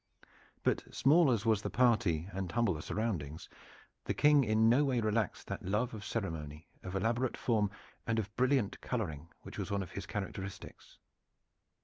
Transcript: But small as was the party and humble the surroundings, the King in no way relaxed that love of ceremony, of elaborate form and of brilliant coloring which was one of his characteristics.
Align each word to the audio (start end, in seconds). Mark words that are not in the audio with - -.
But 0.63 0.81
small 0.91 1.29
as 1.29 1.45
was 1.45 1.61
the 1.61 1.69
party 1.69 2.27
and 2.33 2.51
humble 2.51 2.73
the 2.73 2.81
surroundings, 2.81 3.47
the 4.05 4.15
King 4.15 4.43
in 4.43 4.67
no 4.67 4.83
way 4.83 4.99
relaxed 4.99 5.45
that 5.45 5.61
love 5.63 5.93
of 5.93 6.03
ceremony, 6.03 6.67
of 6.81 6.95
elaborate 6.95 7.37
form 7.37 7.69
and 8.07 8.17
of 8.17 8.35
brilliant 8.35 8.81
coloring 8.81 9.29
which 9.43 9.59
was 9.59 9.69
one 9.69 9.83
of 9.83 9.91
his 9.91 10.07
characteristics. 10.07 10.97